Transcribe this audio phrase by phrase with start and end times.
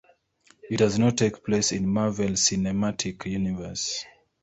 [0.67, 4.03] It does take place in the Marvel Cinematic Universe.